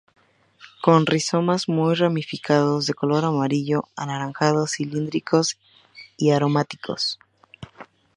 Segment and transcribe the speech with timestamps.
[0.81, 5.59] Con rizomas muy ramificados, de color amarillo a naranja, cilíndricos
[6.17, 7.19] y aromáticos.